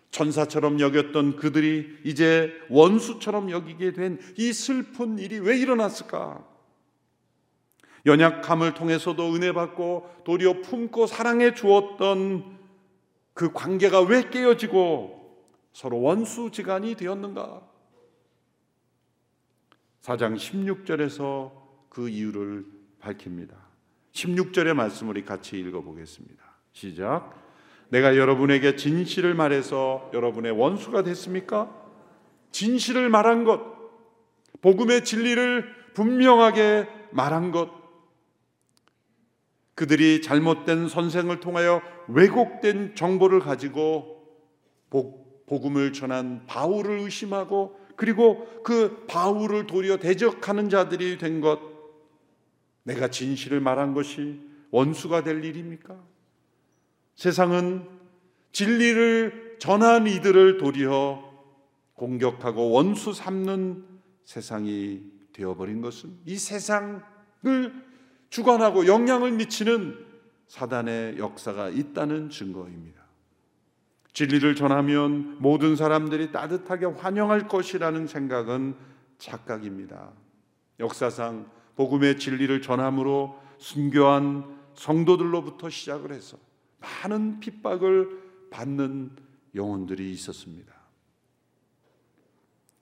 천사처럼 0.10 0.80
여겼던 0.80 1.36
그들이 1.36 2.00
이제 2.04 2.52
원수처럼 2.70 3.52
여기게 3.52 3.94
된 3.94 4.18
이 4.36 4.52
슬픈 4.52 5.20
일이 5.20 5.38
왜 5.38 5.56
일어났을까? 5.60 6.44
연약함을 8.08 8.74
통해서도 8.74 9.36
은혜 9.36 9.54
받고 9.54 10.22
도리어 10.26 10.62
품고 10.62 11.06
사랑해 11.06 11.54
주었던 11.54 12.58
그 13.36 13.54
관계가 13.54 14.02
왜 14.02 14.28
깨어지고 14.32 15.46
서로 15.72 16.02
원수지간이 16.02 16.96
되었는가? 16.96 17.62
4장 20.02 20.36
16절에서 20.36 21.52
그 21.90 22.10
이유를 22.10 22.66
밝힙니다. 23.00 23.56
16절의 24.14 24.74
말씀 24.74 25.10
우리 25.10 25.24
같이 25.24 25.60
읽어보겠습니다. 25.60 26.49
시작. 26.74 27.38
내가 27.90 28.18
여러분에게 28.18 28.76
진실을 28.76 29.34
말해서 29.34 30.10
여러분의 30.14 30.52
원수가 30.52 31.04
됐습니까? 31.04 31.76
진실을 32.52 33.10
말한 33.10 33.44
것, 33.44 33.62
복음의 34.62 35.06
진리를 35.06 35.94
분명하게 35.94 36.88
말한 37.12 37.52
것, 37.52 37.72
그들이 39.76 40.22
잘못된 40.22 40.90
선생을 40.90 41.40
통하여 41.40 41.82
왜곡된 42.10 42.96
정보를 42.96 43.40
가지고 43.40 44.28
복음을 45.46 45.94
전한 45.94 46.46
바울을 46.48 47.00
의심하고 47.00 47.80
그리고 47.96 48.62
그 48.64 49.06
바울을 49.08 49.68
도리어 49.68 49.98
대적하는 49.98 50.70
자들이 50.70 51.18
된 51.18 51.42
것, 51.42 51.60
내가 52.84 53.10
진실을 53.10 53.60
말한 53.60 53.94
것이 53.94 54.42
원수가 54.72 55.24
될 55.24 55.44
일입니까? 55.44 55.98
세상은 57.20 57.86
진리를 58.54 59.58
전한 59.60 60.08
이들을 60.08 60.56
도리어 60.56 61.22
공격하고 61.96 62.72
원수 62.72 63.12
삼는 63.12 63.84
세상이 64.24 65.02
되어버린 65.34 65.82
것은 65.82 66.18
이 66.24 66.38
세상을 66.38 67.04
주관하고 68.30 68.88
영향을 68.88 69.34
미치는 69.34 69.98
사단의 70.48 71.18
역사가 71.18 71.68
있다는 71.68 72.30
증거입니다. 72.30 73.04
진리를 74.14 74.56
전하면 74.56 75.36
모든 75.42 75.76
사람들이 75.76 76.32
따뜻하게 76.32 76.86
환영할 76.86 77.50
것이라는 77.50 78.08
생각은 78.08 78.78
착각입니다. 79.18 80.14
역사상 80.80 81.52
복음의 81.76 82.18
진리를 82.18 82.62
전함으로 82.62 83.38
순교한 83.58 84.58
성도들로부터 84.74 85.70
시작을 85.70 86.14
해서 86.14 86.38
많은 86.80 87.40
핍박을 87.40 88.50
받는 88.50 89.16
영혼들이 89.56 90.12
있었습니다. 90.12 90.74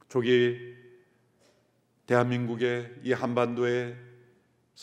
조기 0.10 0.76
대한민국의 2.06 3.02
이 3.04 3.12
한반도에서 3.12 3.98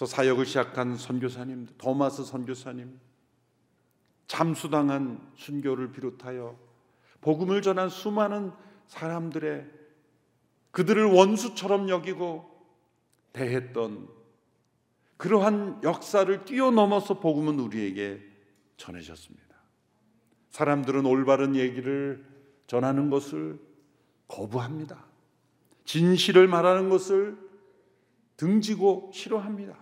사역을 0.06 0.44
시작한 0.44 0.96
선교사님, 0.96 1.68
도마스 1.78 2.24
선교사님, 2.24 3.00
잠수당한 4.26 5.32
순교를 5.36 5.92
비롯하여 5.92 6.58
복음을 7.20 7.62
전한 7.62 7.88
수많은 7.88 8.52
사람들의 8.86 9.70
그들을 10.70 11.04
원수처럼 11.04 11.88
여기고 11.88 12.50
대했던 13.32 14.08
그러한 15.16 15.80
역사를 15.82 16.44
뛰어넘어서 16.44 17.20
복음은 17.20 17.60
우리에게 17.60 18.33
전해졌습니다. 18.76 19.54
사람들은 20.50 21.04
올바른 21.06 21.56
얘기를 21.56 22.24
전하는 22.66 23.10
것을 23.10 23.58
거부합니다. 24.28 25.04
진실을 25.84 26.48
말하는 26.48 26.88
것을 26.88 27.36
등지고 28.36 29.10
싫어합니다. 29.12 29.76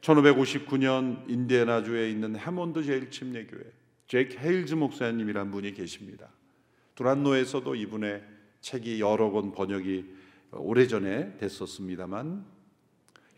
1559년 0.00 1.28
인디애나주에 1.30 2.10
있는 2.10 2.36
해몬드 2.36 2.82
제일 2.82 3.10
침례교회 3.10 3.64
제이크 4.06 4.36
헤일즈 4.36 4.74
목사님이란 4.74 5.50
분이 5.50 5.72
계십니다. 5.72 6.28
두란노에서도 6.94 7.74
이분의 7.74 8.22
책이 8.60 9.00
여러 9.00 9.30
권 9.30 9.52
번역이 9.52 10.14
오래전에 10.52 11.38
됐었습니다만 11.38 12.44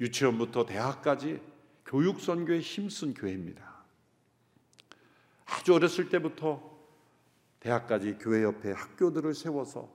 유치원부터 0.01 0.67
대학까지 0.67 1.41
교육 1.87 2.21
선교에 2.21 2.61
힘쓴 2.61 3.15
교회입니다. 3.15 3.77
아주 5.47 5.75
어렸을 5.75 6.09
때부터 6.09 6.77
대학까지 7.61 8.19
교회 8.21 8.43
옆에 8.43 8.73
학교들을 8.73 9.35
세워서 9.35 9.89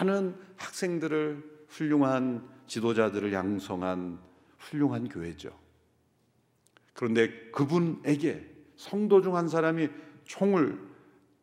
많은 0.00 0.36
학생들을 0.56 1.66
훌륭한 1.68 2.48
지도자들을 2.66 3.32
양성한 3.32 4.20
훌륭한 4.58 5.08
교회죠. 5.08 5.56
그런데 6.94 7.50
그분에게 7.50 8.48
성도 8.76 9.20
중 9.20 9.34
한 9.34 9.48
사람이 9.48 9.88
총을 10.24 10.78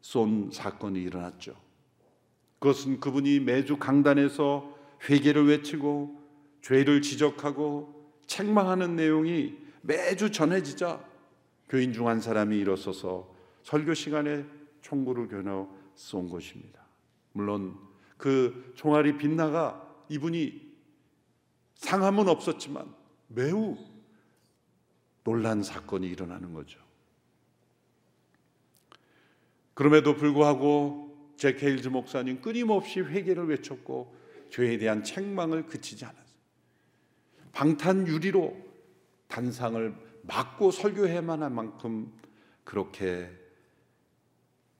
쏜 0.01 0.49
사건이 0.51 1.01
일어났죠. 1.01 1.55
그것은 2.59 2.99
그분이 2.99 3.41
매주 3.41 3.77
강단에서 3.77 4.73
회개를 5.09 5.47
외치고 5.47 6.21
죄를 6.61 7.01
지적하고 7.01 7.94
책망하는 8.35 8.97
내용이 8.97 9.57
매주 9.81 10.29
전해지자 10.29 11.01
교인 11.69 11.93
중 11.93 12.07
한 12.07 12.19
사람이 12.19 12.57
일어서서 12.57 13.33
설교 13.63 13.93
시간에 13.93 14.45
총구를 14.81 15.29
겨누어 15.29 15.69
쏜 15.95 16.27
것입니다. 16.27 16.85
물론 17.31 17.77
그 18.17 18.73
총알이 18.75 19.17
빗나가 19.17 19.81
이분이 20.09 20.61
상함은 21.75 22.27
없었지만 22.27 22.93
매우 23.29 23.77
놀란 25.23 25.63
사건이 25.63 26.05
일어나는 26.05 26.53
거죠. 26.53 26.79
그럼에도 29.73 30.13
불구하고 30.13 31.33
제 31.37 31.55
케일즈 31.55 31.87
목사님 31.87 32.41
끊임없이 32.41 32.99
회개를 32.99 33.47
외쳤고 33.47 34.13
죄에 34.49 34.77
대한 34.77 35.03
책망을 35.03 35.67
그치지 35.67 36.03
않았어요. 36.03 36.24
방탄 37.55 38.05
유리로 38.05 38.53
단상을 39.29 39.95
막고 40.23 40.71
설교해만 40.71 41.41
할 41.41 41.49
만큼 41.49 42.11
그렇게 42.65 43.31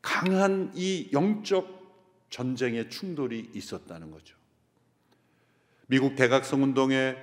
강한 0.01 0.71
이 0.75 1.09
영적 1.13 2.27
전쟁의 2.29 2.89
충돌이 2.89 3.51
있었다는 3.53 4.11
거죠. 4.11 4.35
미국 5.87 6.15
대각성 6.15 6.63
운동의 6.63 7.15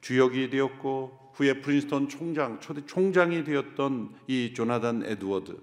주역이 0.00 0.48
되었고 0.48 1.32
후에 1.34 1.60
프린스턴 1.60 2.08
총장 2.08 2.60
초대 2.60 2.86
총장이 2.86 3.42
되었던 3.42 4.14
이 4.28 4.52
조나단 4.54 5.04
에드워드 5.04 5.58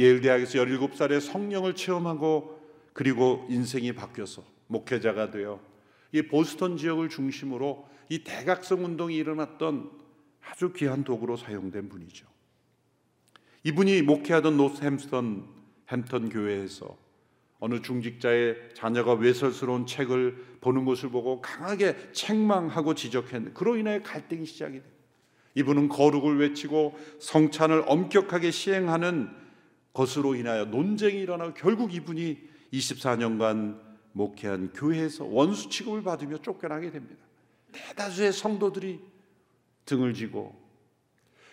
예일 0.00 0.20
대학에서 0.22 0.58
17살에 0.58 1.20
성령을 1.20 1.76
체험하고 1.76 2.60
그리고 2.94 3.46
인생이 3.48 3.92
바뀌어서 3.92 4.42
목회자가 4.66 5.30
되어 5.30 5.71
이 6.12 6.22
보스턴 6.22 6.76
지역을 6.76 7.08
중심으로 7.08 7.88
이 8.08 8.22
대각성 8.24 8.84
운동이 8.84 9.16
일어났던 9.16 9.90
아주 10.44 10.72
귀한 10.74 11.04
도구로 11.04 11.36
사용된 11.36 11.88
분이죠. 11.88 12.26
이분이 13.64 14.02
목회하던 14.02 14.56
노스 14.56 14.82
햄스턴 14.82 15.46
햄턴 15.90 16.28
교회에서 16.28 16.96
어느 17.58 17.80
중직자의 17.80 18.74
자녀가 18.74 19.12
외설스러운 19.12 19.86
책을 19.86 20.58
보는 20.60 20.84
것을 20.84 21.10
보고 21.10 21.40
강하게 21.40 21.96
책망하고 22.12 22.94
지적했는데 22.94 23.54
그로 23.54 23.76
인해 23.76 24.00
갈등이 24.02 24.44
시작이 24.44 24.72
됩니다. 24.72 24.92
이분은 25.54 25.88
거룩을 25.88 26.40
외치고 26.40 26.98
성찬을 27.20 27.84
엄격하게 27.86 28.50
시행하는 28.50 29.30
것으로 29.92 30.34
인하여 30.34 30.64
논쟁이 30.64 31.20
일어나고 31.20 31.54
결국 31.54 31.94
이분이 31.94 32.38
24년간 32.72 33.91
목회한 34.12 34.72
교회에서 34.72 35.24
원수 35.24 35.68
취급을 35.68 36.02
받으며 36.02 36.38
쫓겨나게 36.38 36.90
됩니다. 36.90 37.22
대다수의 37.72 38.32
성도들이 38.32 39.00
등을 39.86 40.14
지고 40.14 40.60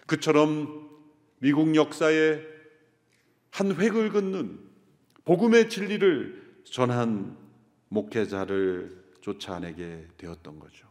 그처럼 0.06 0.90
미국 1.40 1.76
역사의 1.76 2.46
한 3.52 3.72
획을 3.72 4.12
긋는 4.12 4.60
복음의 5.26 5.70
진리를 5.70 6.62
전한 6.66 7.38
목회자를 7.90 9.04
쫓아내게 9.22 10.08
되었던 10.18 10.60
거죠. 10.60 10.88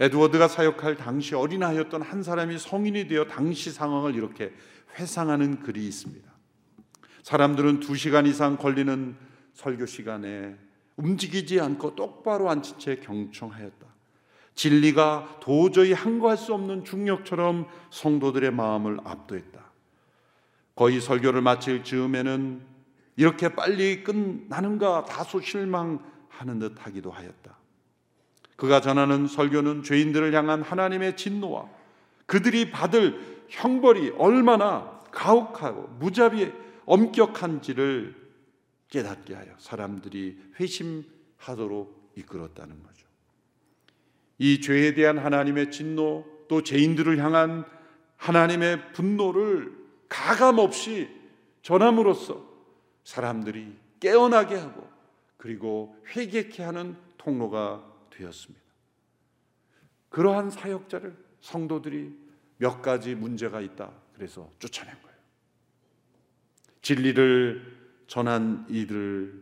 에드워드가 0.00 0.48
사역할 0.48 0.96
당시 0.96 1.34
어린아이였던 1.34 2.02
한 2.02 2.22
사람이 2.22 2.58
성인이 2.58 3.06
되어 3.06 3.26
당시 3.26 3.70
상황을 3.70 4.14
이렇게 4.14 4.52
회상하는 4.98 5.60
글이 5.60 5.86
있습니다. 5.86 6.30
사람들은 7.22 7.80
두 7.80 7.96
시간 7.96 8.26
이상 8.26 8.56
걸리는 8.56 9.14
설교 9.54 9.86
시간에 9.86 10.56
움직이지 10.96 11.60
않고 11.60 11.94
똑바로 11.94 12.50
앉힌 12.50 12.78
채 12.78 12.96
경청하였다. 12.96 13.86
진리가 14.54 15.38
도저히 15.40 15.92
항거할 15.92 16.36
수 16.36 16.52
없는 16.52 16.84
중력처럼 16.84 17.66
성도들의 17.90 18.50
마음을 18.50 18.98
압도했다. 19.04 19.60
거의 20.74 21.00
설교를 21.00 21.40
마칠 21.40 21.84
즈음에는 21.84 22.60
이렇게 23.16 23.54
빨리 23.54 24.02
끝나는가 24.02 25.04
다소 25.04 25.40
실망하는 25.40 26.58
듯 26.58 26.74
하기도 26.78 27.10
하였다. 27.10 27.56
그가 28.56 28.80
전하는 28.80 29.26
설교는 29.26 29.82
죄인들을 29.82 30.34
향한 30.34 30.62
하나님의 30.62 31.16
진노와 31.16 31.66
그들이 32.26 32.70
받을 32.70 33.44
형벌이 33.48 34.10
얼마나 34.18 35.00
가혹하고 35.10 35.88
무자비 35.98 36.52
엄격한지를 36.84 38.19
깨닫게 38.90 39.34
하여 39.34 39.54
사람들이 39.58 40.38
회심하도록 40.58 42.12
이끌었다는 42.16 42.82
거죠. 42.82 43.06
이 44.38 44.60
죄에 44.60 44.94
대한 44.94 45.18
하나님의 45.18 45.70
진노 45.70 46.46
또 46.48 46.62
죄인들을 46.62 47.18
향한 47.18 47.64
하나님의 48.16 48.92
분노를 48.92 49.78
가감 50.08 50.58
없이 50.58 51.08
전함으로써 51.62 52.44
사람들이 53.04 53.76
깨어나게 54.00 54.56
하고 54.56 54.88
그리고 55.36 55.96
회개케 56.08 56.62
하는 56.62 56.96
통로가 57.16 57.84
되었습니다. 58.10 58.60
그러한 60.08 60.50
사역자를 60.50 61.16
성도들이 61.40 62.14
몇 62.58 62.82
가지 62.82 63.14
문제가 63.14 63.60
있다. 63.60 63.92
그래서 64.14 64.50
쫓아낸 64.58 64.94
거예요. 65.00 65.16
진리를 66.82 67.79
전한 68.10 68.66
이들 68.68 69.40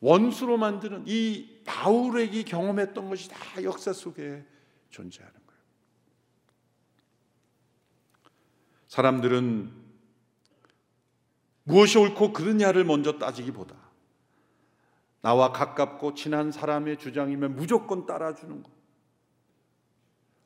원수로 0.00 0.58
만드는 0.58 1.04
이 1.06 1.62
바울에게 1.64 2.42
경험했던 2.42 3.08
것이 3.08 3.30
다 3.30 3.62
역사 3.62 3.94
속에 3.94 4.44
존재하는 4.90 5.34
거예요. 5.34 5.62
사람들은 8.88 9.72
무엇이 11.62 11.96
옳고 11.96 12.34
그르냐를 12.34 12.84
먼저 12.84 13.18
따지기보다 13.18 13.74
나와 15.22 15.50
가깝고 15.50 16.12
친한 16.12 16.52
사람의 16.52 16.98
주장이면 16.98 17.56
무조건 17.56 18.04
따라주는 18.04 18.62
것. 18.62 18.70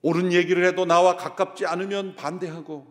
옳은 0.03 0.33
얘기를 0.33 0.65
해도 0.65 0.85
나와 0.85 1.17
가깝지 1.17 1.67
않으면 1.67 2.15
반대하고 2.15 2.87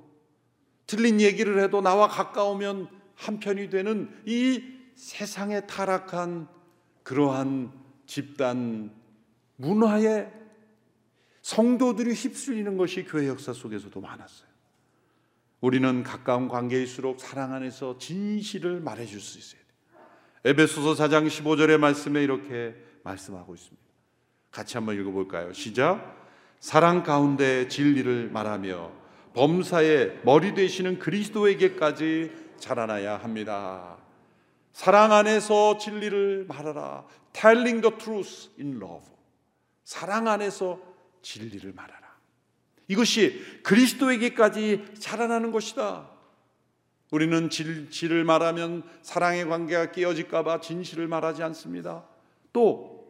틀린 0.86 1.22
얘기를 1.22 1.64
해도 1.64 1.80
나와 1.80 2.10
가까우면 2.10 3.01
한편이 3.22 3.70
되는 3.70 4.10
이 4.26 4.64
세상에 4.96 5.68
타락한 5.68 6.48
그러한 7.04 7.72
집단 8.08 8.92
문화에 9.58 10.28
성도들이 11.44 12.14
휩쓸리는 12.14 12.78
것이 12.78 13.04
교회 13.04 13.28
역사 13.28 13.54
속에서도 13.54 14.00
많았어요. 14.00 14.50
우리는 15.60 16.02
가까운 16.02 16.48
관계일수록 16.48 17.20
사랑 17.20 17.54
안에서 17.54 18.00
진실을 18.00 18.82
말해줄 18.82 19.20
수 19.20 19.38
있어야 19.38 19.62
돼요. 19.62 20.02
에베소서 20.44 21.04
4장 21.04 21.28
15절의 21.28 21.78
말씀에 21.78 22.24
이렇게 22.24 22.76
말씀하고 23.04 23.54
있습니다. 23.54 23.82
같이 24.50 24.78
한번 24.78 25.00
읽어볼까요? 25.00 25.54
시작. 25.54 26.18
사랑 26.60 27.04
가운데 27.04 27.68
진리를 27.68 28.32
말하며 28.32 28.92
범사의 29.34 30.22
머리 30.24 30.56
되시는 30.56 30.98
그리스도에게까지 30.98 32.51
자라나야 32.62 33.18
합니다. 33.18 33.98
사랑 34.72 35.12
안에서 35.12 35.78
진리를 35.78 36.46
말하라. 36.48 37.06
Telling 37.34 37.82
the 37.82 37.98
truth 37.98 38.52
in 38.58 38.78
love. 38.78 39.06
사랑 39.84 40.30
안에서 40.30 40.80
진리를 41.22 41.74
말하라. 41.74 42.00
이것이 42.88 43.62
그리스도에게까지 43.64 44.94
자라나는 45.00 45.52
것이다. 45.52 46.10
우리는 47.12 47.50
진실을 47.50 48.24
말하면 48.24 48.84
사랑의 49.02 49.46
관계가 49.46 49.92
깨어질까봐 49.92 50.62
진실을 50.62 51.08
말하지 51.08 51.44
않습니다. 51.44 52.06
또 52.54 53.02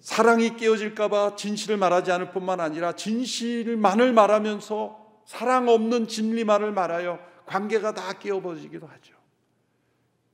사랑이 0.00 0.56
깨어질까봐 0.56 1.36
진실을 1.36 1.76
말하지 1.76 2.10
않을 2.10 2.32
뿐만 2.32 2.58
아니라 2.58 2.96
진실만을 2.96 4.12
말하면서 4.12 5.01
사랑 5.32 5.66
없는 5.66 6.08
진리만을 6.08 6.72
말하여 6.72 7.18
관계가 7.46 7.94
다 7.94 8.12
깨어버리기도 8.12 8.86
하죠. 8.86 9.14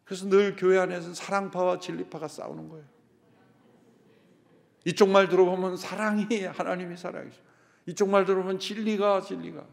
그래서 0.04 0.28
늘 0.28 0.56
교회 0.56 0.76
안에서는 0.76 1.14
사랑파와 1.14 1.78
진리파가 1.78 2.26
싸우는 2.26 2.68
거예요. 2.68 2.84
이쪽 4.84 5.10
말 5.10 5.28
들어보면 5.28 5.76
사랑이 5.76 6.42
하나님이 6.42 6.96
사랑이죠. 6.96 7.40
이쪽 7.86 8.08
말 8.08 8.24
들어보면 8.24 8.58
진리가 8.58 9.20
진리가. 9.20 9.64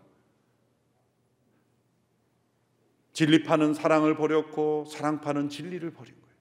진리파는 3.13 3.73
사랑을 3.73 4.15
버렸고 4.15 4.85
사랑파는 4.85 5.49
진리를 5.49 5.91
버린 5.91 6.13
거예요. 6.21 6.35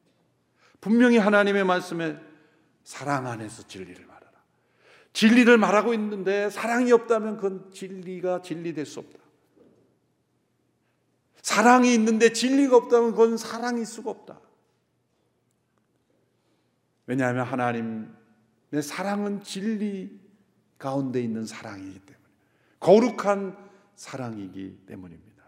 분명히 0.83 1.16
하나님의 1.16 1.64
말씀에 1.64 2.18
사랑 2.83 3.29
안에서 3.29 3.66
진리를. 3.66 4.13
진리를 5.14 5.57
말하고 5.57 5.94
있는데 5.94 6.50
사랑이 6.50 6.92
없다면 6.92 7.37
그건 7.37 7.70
진리가 7.72 8.42
진리 8.42 8.74
될 8.74 8.85
수 8.85 9.00
없다. 9.00 9.18
사랑이 11.40 11.94
있는데 11.94 12.33
진리가 12.33 12.77
없다면 12.77 13.12
그건 13.12 13.37
사랑일 13.37 13.87
수가 13.87 14.11
없다. 14.11 14.40
왜냐하면 17.07 17.46
하나님의 17.46 18.83
사랑은 18.83 19.42
진리 19.42 20.18
가운데 20.79 21.22
있는 21.22 21.46
사랑이기 21.46 22.00
때문에 22.00 22.24
거룩한 22.81 23.57
사랑이기 23.94 24.87
때문입니다. 24.87 25.44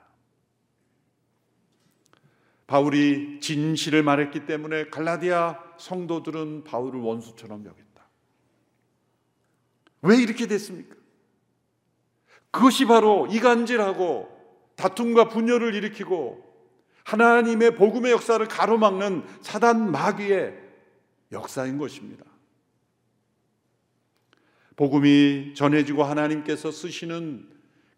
바울이 2.67 3.41
진실을 3.41 4.03
말했기 4.03 4.47
때문에 4.47 4.91
갈라디아 4.91 5.59
성도들은 5.79 6.65
바울을 6.65 7.01
원수처럼 7.01 7.65
여겼다. 7.65 7.86
왜 10.07 10.17
이렇게 10.17 10.47
됐습니까? 10.47 10.95
그것이 12.51 12.87
바로 12.87 13.27
이간질하고 13.27 14.35
다툼과 14.77 15.29
분열을 15.29 15.75
일으키고 15.75 16.45
하나님의 17.05 17.77
복음의 17.77 18.13
역사를 18.13 18.47
가로막는 18.47 19.25
사단 19.41 19.91
마귀의 19.91 20.59
역사인 21.33 21.79
것입니다. 21.79 22.25
복음이 24.77 25.55
전해지고 25.55 26.05
하나님께서 26.05 26.71
쓰시는 26.71 27.49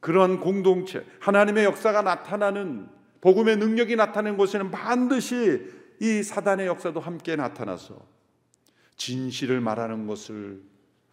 그러한 0.01 0.41
공동체, 0.41 1.05
하나님의 1.21 1.65
역사가 1.65 2.03
나타나는 2.03 2.89
복음의 3.21 3.57
능력이 3.57 3.97
나타나는 3.97 4.37
곳에는 4.37 4.71
반드시 4.71 5.67
이 6.01 6.23
사단의 6.23 6.69
역사도 6.69 7.01
함께 7.01 7.35
나타나서 7.35 8.07
진실을 8.97 9.61
말하는 9.61 10.07
것을 10.07 10.63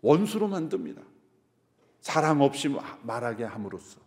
원수로 0.06 0.48
만듭니다. 0.48 1.02
사랑 2.00 2.42
없이 2.42 2.70
말하게 3.02 3.44
함으로써 3.44 4.00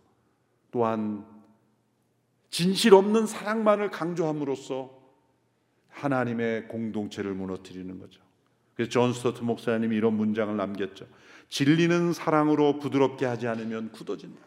또한 0.71 1.25
진실 2.49 2.93
없는 2.93 3.27
사랑만을 3.27 3.91
강조함으로써 3.91 4.97
하나님의 5.89 6.69
공동체를 6.69 7.33
무너뜨리는 7.33 7.99
거죠. 7.99 8.21
그래서 8.75 8.89
존 8.89 9.11
스토트 9.11 9.43
목사님이 9.43 9.97
이런 9.97 10.13
문장을 10.13 10.55
남겼죠. 10.55 11.05
진리는 11.49 12.13
사랑으로 12.13 12.79
부드럽게 12.79 13.25
하지 13.25 13.47
않으면 13.47 13.91
굳어진다. 13.91 14.39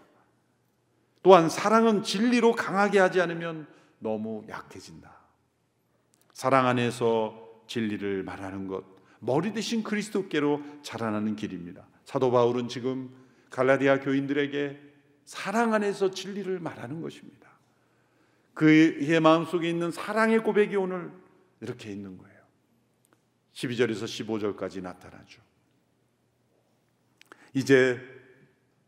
또한 1.22 1.50
사랑은 1.50 2.02
진리로 2.02 2.52
강하게 2.52 2.98
하지 2.98 3.20
않으면 3.20 3.66
너무 3.98 4.42
약해진다. 4.48 5.12
사랑 6.32 6.66
안에서 6.66 7.62
진리를 7.66 8.22
말하는 8.22 8.68
것, 8.68 8.91
머리 9.24 9.52
되신 9.52 9.85
그리스도께로 9.85 10.61
자라나는 10.82 11.37
길입니다. 11.37 11.87
사도 12.04 12.32
바울은 12.32 12.66
지금 12.66 13.08
갈라디아 13.50 14.00
교인들에게 14.00 14.80
사랑 15.24 15.74
안에서 15.74 16.11
진리를 16.11 16.58
말하는 16.58 17.00
것입니다. 17.00 17.48
그의 18.54 19.20
마음속에 19.20 19.70
있는 19.70 19.92
사랑의 19.92 20.40
고백이 20.40 20.74
오늘 20.74 21.12
이렇게 21.61 21.92
있는 21.92 22.18
거예요. 22.18 22.37
12절에서 23.52 24.56
15절까지 24.56 24.82
나타나죠. 24.82 25.40
이제 27.54 28.00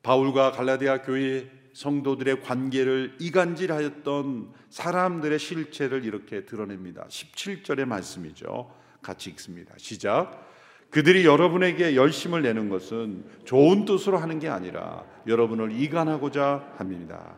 바울과 0.03 0.51
갈라디아 0.51 1.03
교회 1.03 1.49
성도들의 1.75 2.43
관계를 2.43 3.17
이간질하였던 3.21 4.53
사람들의 4.69 5.39
실체를 5.39 6.05
이렇게 6.05 6.45
드러냅니다. 6.45 7.07
17절의 7.07 7.85
말씀이죠. 7.85 8.84
같이 9.05 9.31
읽습니다. 9.31 9.73
시작. 9.77 10.51
그들이 10.91 11.25
여러분에게 11.25 11.95
열심을 11.95 12.43
내는 12.43 12.69
것은 12.69 13.25
좋은 13.45 13.85
뜻으로 13.85 14.19
하는 14.19 14.39
게 14.39 14.49
아니라 14.49 15.05
여러분을 15.27 15.73
이간하고자 15.73 16.75
합니다. 16.77 17.37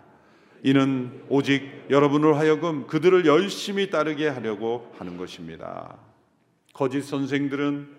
이는 0.63 1.23
오직 1.29 1.63
여러분을 1.91 2.37
하여금 2.37 2.87
그들을 2.87 3.27
열심히 3.27 3.91
따르게 3.91 4.29
하려고 4.29 4.93
하는 4.99 5.17
것입니다. 5.17 5.97
거짓 6.73 7.03
선생들은 7.03 7.97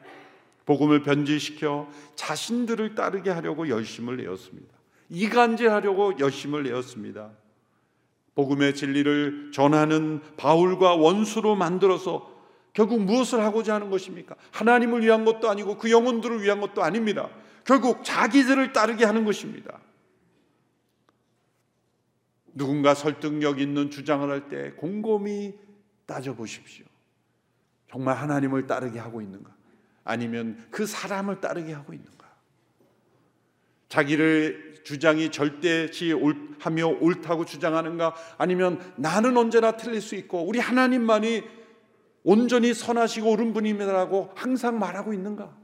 복음을 0.65 1.01
변질시켜 1.01 1.87
자신들을 2.15 2.95
따르게 2.95 3.29
하려고 3.29 3.69
열심을 3.69 4.17
내었습니다. 4.17 4.73
이간질하려고 5.09 6.19
열심을 6.19 6.63
내었습니다. 6.63 7.31
복음의 8.35 8.75
진리를 8.75 9.51
전하는 9.53 10.21
바울과 10.37 10.95
원수로 10.95 11.55
만들어서 11.55 12.36
결국 12.77 13.01
무엇을 13.01 13.43
하고자 13.43 13.73
하는 13.73 13.89
것입니까? 13.89 14.35
하나님을 14.51 15.01
위한 15.01 15.25
것도 15.25 15.49
아니고 15.49 15.79
그 15.79 15.89
영혼들을 15.89 16.43
위한 16.43 16.61
것도 16.61 16.83
아닙니다. 16.83 17.27
결국 17.63 18.03
자기들을 18.03 18.71
따르게 18.71 19.03
하는 19.03 19.25
것입니다. 19.25 19.79
누군가 22.53 22.93
설득력 22.93 23.59
있는 23.59 23.89
주장을 23.89 24.29
할 24.29 24.47
때 24.47 24.73
곰곰이 24.73 25.55
따져보십시오. 26.05 26.85
정말 27.89 28.15
하나님을 28.15 28.67
따르게 28.67 28.99
하고 28.99 29.23
있는가? 29.23 29.49
아니면 30.03 30.63
그 30.69 30.85
사람을 30.85 31.41
따르게 31.41 31.73
하고 31.73 31.93
있는가? 31.93 32.27
자기를 33.89 34.83
주장이 34.83 35.31
절대시 35.31 36.13
하며 36.59 36.85
옳다고 36.89 37.43
주장하는가? 37.45 38.13
아니면 38.37 38.79
나는 38.97 39.35
언제나 39.35 39.71
틀릴 39.71 39.99
수 39.99 40.13
있고 40.13 40.47
우리 40.47 40.59
하나님만이 40.59 41.57
온전히 42.29 42.73
선하시고 42.73 43.31
옳은 43.31 43.53
분입니다라고 43.53 44.31
항상 44.35 44.79
말하고 44.79 45.13
있는가? 45.13 45.55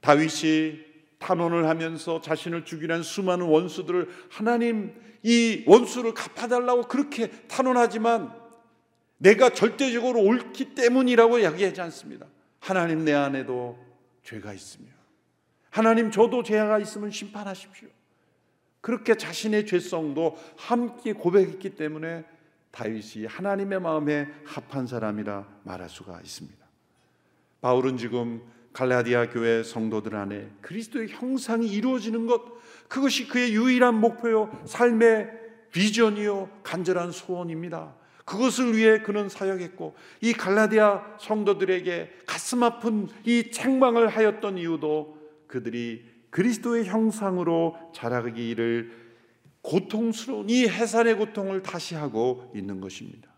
다윗이 0.00 0.78
탄원을 1.18 1.68
하면서 1.68 2.20
자신을 2.20 2.64
죽이는 2.64 3.02
수많은 3.02 3.46
원수들을 3.46 4.08
하나님 4.30 4.94
이 5.24 5.64
원수를 5.66 6.14
갚아달라고 6.14 6.82
그렇게 6.82 7.28
탄원하지만 7.48 8.32
내가 9.16 9.50
절대적으로 9.50 10.22
옳기 10.22 10.76
때문이라고 10.76 11.40
이야기하지 11.40 11.80
않습니다. 11.80 12.26
하나님 12.60 13.04
내 13.04 13.12
안에도 13.14 13.84
죄가 14.22 14.52
있으며 14.52 14.86
하나님 15.70 16.12
저도 16.12 16.44
죄가 16.44 16.78
있으면 16.78 17.10
심판하십시오. 17.10 17.88
그렇게 18.80 19.16
자신의 19.16 19.66
죄성도 19.66 20.36
함께 20.56 21.12
고백했기 21.14 21.70
때문에 21.70 22.37
다윗이 22.70 23.26
하나님의 23.26 23.80
마음에 23.80 24.28
합한 24.44 24.86
사람이라 24.86 25.46
말할 25.64 25.88
수가 25.88 26.20
있습니다. 26.20 26.58
바울은 27.60 27.96
지금 27.96 28.42
갈라디아 28.72 29.30
교회 29.30 29.62
성도들 29.62 30.14
안에 30.14 30.50
그리스도의 30.60 31.08
형상이 31.08 31.66
이루어지는 31.66 32.26
것 32.26 32.42
그것이 32.88 33.26
그의 33.28 33.54
유일한 33.54 33.94
목표요 33.94 34.50
삶의 34.66 35.30
비전이요 35.72 36.48
간절한 36.62 37.12
소원입니다. 37.12 37.94
그것을 38.24 38.76
위해 38.76 39.00
그는 39.00 39.28
사역했고 39.28 39.96
이 40.20 40.32
갈라디아 40.34 41.16
성도들에게 41.18 42.12
가슴 42.26 42.62
아픈 42.62 43.08
이 43.24 43.50
책망을 43.50 44.08
하였던 44.08 44.58
이유도 44.58 45.18
그들이 45.46 46.04
그리스도의 46.30 46.84
형상으로 46.84 47.76
자라기를 47.94 49.07
고통스러운 49.62 50.50
이 50.50 50.66
해산의 50.66 51.16
고통을 51.16 51.62
다시 51.62 51.94
하고 51.94 52.50
있는 52.54 52.80
것입니다. 52.80 53.28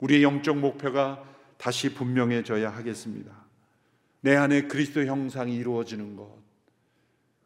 우리의 0.00 0.22
영적 0.22 0.58
목표가 0.58 1.24
다시 1.56 1.94
분명해져야 1.94 2.70
하겠습니다. 2.70 3.32
내 4.20 4.36
안에 4.36 4.62
그리스도 4.62 5.04
형상이 5.04 5.56
이루어지는 5.56 6.16
것. 6.16 6.42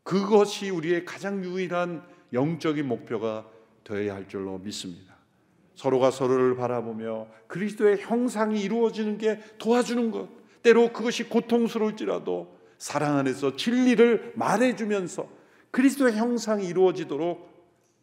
그것이 0.02 0.70
우리의 0.70 1.04
가장 1.04 1.44
유일한 1.44 2.02
영적인 2.32 2.86
목표가 2.86 3.46
되어야 3.84 4.14
할 4.14 4.28
줄로 4.28 4.58
믿습니다. 4.58 5.16
서로가 5.74 6.10
서로를 6.10 6.56
바라보며 6.56 7.28
그리스도의 7.46 7.98
형상이 8.00 8.62
이루어지는 8.62 9.18
게 9.18 9.40
도와주는 9.58 10.10
것. 10.10 10.28
때로 10.62 10.92
그것이 10.92 11.28
고통스러울지라도 11.28 12.56
사랑 12.78 13.18
안에서 13.18 13.56
진리를 13.56 14.32
말해주면서 14.34 15.28
그리스도의 15.70 16.16
형상이 16.16 16.66
이루어지도록 16.66 17.55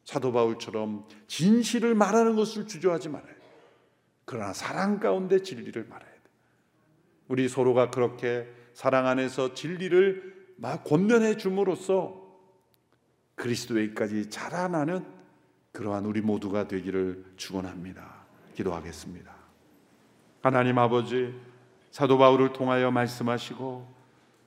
사도 0.03 0.31
바울처럼 0.31 1.07
진실을 1.27 1.95
말하는 1.95 2.35
것을 2.35 2.67
주저하지 2.67 3.09
말아야 3.09 3.33
돼. 3.33 3.41
그러나 4.25 4.53
사랑 4.53 4.99
가운데 4.99 5.41
진리를 5.41 5.85
말해야 5.87 6.11
돼. 6.11 6.19
우리 7.27 7.47
서로가 7.47 7.89
그렇게 7.89 8.47
사랑 8.73 9.07
안에서 9.07 9.53
진리를 9.53 10.55
막 10.57 10.83
권면해 10.83 11.37
줌으로써 11.37 12.21
그리스도에까지 13.35 14.29
자라나는 14.29 15.05
그러한 15.71 16.05
우리 16.05 16.21
모두가 16.21 16.67
되기를 16.67 17.25
축원합니다. 17.35 18.23
기도하겠습니다. 18.55 19.33
하나님 20.41 20.77
아버지 20.77 21.33
사도 21.89 22.17
바울을 22.17 22.53
통하여 22.53 22.91
말씀하시고 22.91 23.87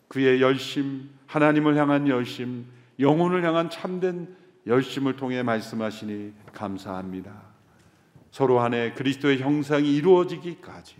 그의 0.08 0.40
열심 0.40 1.10
하나님을 1.26 1.76
향한 1.76 2.06
열심 2.08 2.66
영혼을 3.00 3.44
향한 3.44 3.70
참된 3.70 4.36
열심을 4.66 5.16
통해 5.16 5.42
말씀하시니 5.42 6.32
감사합니다. 6.52 7.42
서로 8.30 8.60
안에 8.60 8.92
그리스도의 8.92 9.38
형상이 9.38 9.94
이루어지기까지 9.96 10.96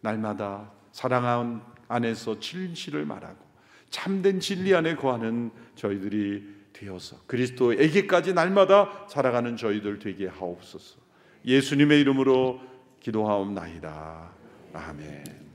날마다 0.00 0.70
사랑 0.92 1.64
안에서 1.88 2.38
진실을 2.38 3.04
말하고 3.04 3.44
참된 3.90 4.40
진리 4.40 4.74
안에 4.74 4.96
거하는 4.96 5.50
저희들이 5.74 6.56
되어서 6.72 7.16
그리스도에게까지 7.26 8.34
날마다 8.34 9.06
살아가는 9.08 9.56
저희들 9.56 9.98
되게 9.98 10.26
하옵소서. 10.26 10.98
예수님의 11.44 12.00
이름으로 12.00 12.60
기도하옵나이다. 13.00 14.30
아멘. 14.74 15.45